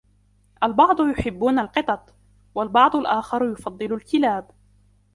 [0.63, 2.13] البعض يحبون القطط،
[2.55, 4.51] والبعض الآخر يفضل الكلاب.